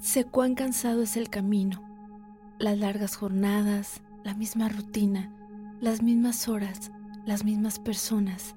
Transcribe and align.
Sé 0.00 0.24
cuán 0.24 0.54
cansado 0.54 1.02
es 1.02 1.16
el 1.16 1.28
camino, 1.28 1.82
las 2.60 2.78
largas 2.78 3.16
jornadas, 3.16 4.00
la 4.22 4.32
misma 4.32 4.68
rutina, 4.68 5.32
las 5.80 6.02
mismas 6.02 6.48
horas, 6.48 6.92
las 7.26 7.44
mismas 7.44 7.80
personas. 7.80 8.54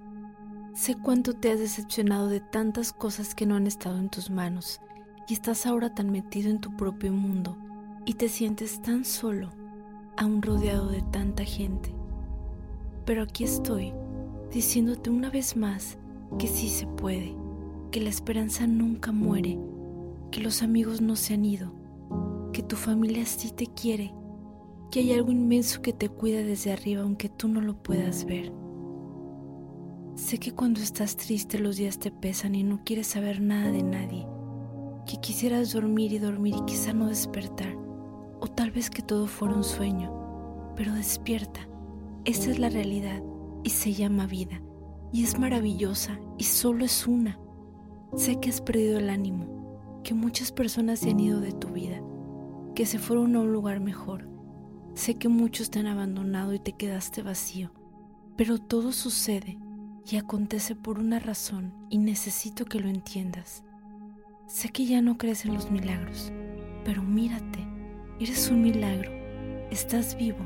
Sé 0.76 0.96
cuánto 0.96 1.34
te 1.34 1.52
has 1.52 1.58
decepcionado 1.58 2.28
de 2.28 2.42
tantas 2.42 2.94
cosas 2.94 3.34
que 3.34 3.48
no 3.48 3.56
han 3.56 3.66
estado 3.66 3.98
en 3.98 4.10
tus 4.10 4.30
manos 4.30 4.82
y 5.28 5.34
estás 5.34 5.66
ahora 5.66 5.96
tan 5.96 6.12
metido 6.12 6.52
en 6.52 6.62
tu 6.62 6.78
propio 6.78 7.12
mundo 7.12 7.58
y 8.06 8.14
te 8.14 8.30
sientes 8.30 8.80
tan 8.84 9.04
solo, 9.04 9.50
aún 10.18 10.44
rodeado 10.44 10.90
de 10.90 11.02
tanta 11.02 11.44
gente. 11.44 11.92
Pero 13.04 13.24
aquí 13.24 13.46
estoy, 13.46 13.94
diciéndote 14.52 15.10
una 15.10 15.32
vez 15.32 15.58
más 15.58 15.98
que 16.38 16.46
sí 16.46 16.70
se 16.70 16.86
puede, 16.86 17.36
que 17.90 18.00
la 18.00 18.10
esperanza 18.10 18.68
nunca 18.68 19.12
muere 19.12 19.58
que 20.32 20.42
los 20.42 20.64
amigos 20.64 21.02
no 21.02 21.16
se 21.16 21.34
han 21.34 21.46
ido, 21.46 21.74
que 22.54 22.64
tu 22.64 22.76
familia 22.76 23.26
sí 23.26 23.52
te 23.52 23.68
quiere, 23.68 24.14
que 24.90 25.00
hay 25.00 25.14
algo 25.14 25.32
inmenso 25.32 25.82
que 25.82 25.94
te 25.94 26.10
cuida 26.10 26.40
desde 26.40 26.72
arriba 26.72 27.04
aunque 27.04 27.30
tú 27.30 27.48
no 27.48 27.62
lo 27.62 27.82
puedas 27.82 28.26
ver. 28.26 28.52
Sé 30.16 30.38
que 30.38 30.52
cuando 30.52 30.82
estás 30.82 31.16
triste 31.16 31.60
los 31.60 31.78
días 31.78 32.00
te 32.00 32.12
pesan 32.12 32.56
y 32.56 32.64
no 32.64 32.82
quieres 32.84 33.08
saber 33.08 33.42
nada 33.42 33.72
de 33.72 33.84
nadie, 33.84 34.28
que 35.06 35.18
quisieras 35.20 35.74
dormir 35.74 36.14
y 36.14 36.20
dormir 36.20 36.56
y 36.58 36.66
quizá 36.66 36.94
no 36.94 37.08
despertar, 37.08 37.76
o 38.40 38.48
tal 38.48 38.72
vez 38.72 38.90
que 38.90 39.02
todo 39.02 39.28
fuera 39.28 39.56
un 39.56 39.64
sueño, 39.64 40.74
pero 40.76 40.94
despierta. 40.94 41.68
Esta 42.24 42.52
es 42.52 42.60
la 42.60 42.70
realidad 42.70 43.24
y 43.64 43.70
se 43.70 43.94
llama 43.94 44.28
vida, 44.28 44.62
y 45.12 45.24
es 45.24 45.40
maravillosa 45.40 46.20
y 46.38 46.44
solo 46.44 46.86
es 46.86 47.08
una. 47.08 47.40
Sé 48.16 48.40
que 48.40 48.50
has 48.50 48.62
perdido 48.62 49.00
el 49.00 49.10
ánimo, 49.10 49.61
que 50.04 50.14
muchas 50.14 50.52
personas 50.52 51.00
se 51.00 51.12
han 51.12 51.20
ido 51.20 51.40
de 51.40 51.52
tu 51.52 51.70
vida, 51.70 52.02
que 52.76 52.86
se 52.86 53.00
fueron 53.00 53.36
a 53.36 53.40
un 53.40 53.52
lugar 53.52 53.80
mejor. 53.80 54.28
Sé 54.94 55.16
que 55.16 55.30
muchos 55.30 55.70
te 55.70 55.80
han 55.80 55.88
abandonado 55.88 56.54
y 56.54 56.60
te 56.60 56.74
quedaste 56.74 57.22
vacío, 57.22 57.72
pero 58.36 58.58
todo 58.58 58.92
sucede 58.92 59.58
y 60.10 60.18
acontece 60.18 60.76
por 60.76 61.00
una 61.00 61.20
razón 61.20 61.74
y 61.90 61.98
necesito 61.98 62.66
que 62.66 62.80
lo 62.80 62.90
entiendas. 62.90 63.64
Sé 64.48 64.70
que 64.70 64.86
ya 64.86 65.02
no 65.02 65.18
crees 65.18 65.46
en 65.46 65.54
los 65.54 65.72
milagros, 65.72 66.32
pero 66.84 67.04
mírate, 67.04 67.60
eres 68.20 68.50
un 68.50 68.62
milagro, 68.62 69.12
estás 69.70 70.18
vivo 70.18 70.46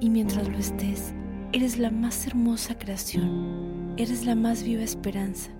y 0.00 0.08
mientras 0.08 0.48
lo 0.48 0.56
estés, 0.56 1.14
eres 1.52 1.78
la 1.78 1.90
más 1.90 2.26
hermosa 2.26 2.78
creación, 2.78 3.94
eres 3.96 4.24
la 4.24 4.34
más 4.34 4.62
viva 4.62 4.82
esperanza 4.82 5.50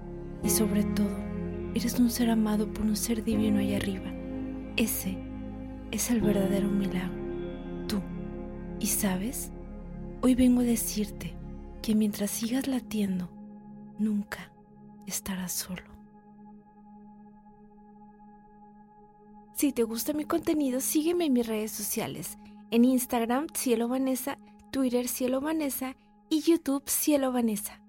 y 0.43 0.51
sobre 0.51 0.85
todo, 0.85 1.30
Eres 1.75 1.99
un 2.01 2.11
ser 2.11 2.31
amado 2.31 2.73
por 2.73 2.85
un 2.85 2.97
ser 2.97 3.23
divino 3.23 3.59
allá 3.61 3.77
arriba. 3.77 4.13
Ese 4.77 5.17
es 5.93 6.11
el 6.11 6.21
verdadero 6.21 6.69
milagro. 6.69 7.15
Tú. 7.87 8.01
¿Y 8.81 8.87
sabes? 8.87 9.53
Hoy 10.21 10.35
vengo 10.35 10.63
a 10.63 10.65
decirte 10.65 11.35
que 11.81 11.95
mientras 11.95 12.31
sigas 12.31 12.67
latiendo, 12.67 13.31
nunca 13.99 14.53
estarás 15.07 15.53
solo. 15.53 15.83
Si 19.55 19.73
te 19.73 19.83
gusta 19.83 20.13
mi 20.13 20.25
contenido, 20.25 20.81
sígueme 20.81 21.27
en 21.27 21.35
mis 21.35 21.47
redes 21.47 21.71
sociales. 21.71 22.39
En 22.71 22.85
Instagram, 22.85 23.47
Cielo 23.55 23.89
Vanessa, 23.89 24.39
Twitter, 24.71 25.07
Cielo 25.07 25.41
Vanessa 25.41 25.97
y 26.29 26.41
YouTube, 26.41 26.89
Cielo 26.89 27.31
Vanessa. 27.31 27.81